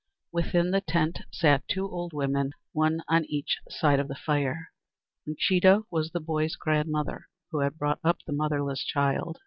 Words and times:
Within 0.31 0.71
the 0.71 0.81
tent 0.81 1.19
sat 1.31 1.67
two 1.67 1.87
old 1.87 2.11
women, 2.11 2.53
one 2.71 3.01
on 3.07 3.23
each 3.25 3.59
side 3.69 3.99
of 3.99 4.07
the 4.07 4.15
fire. 4.15 4.69
Uncheedah 5.27 5.83
was 5.91 6.09
the 6.09 6.19
boy's 6.19 6.55
grandmother, 6.55 7.27
who 7.51 7.59
had 7.59 7.77
brought 7.77 7.99
up 8.03 8.17
the 8.25 8.33
motherless 8.33 8.83
child. 8.83 9.37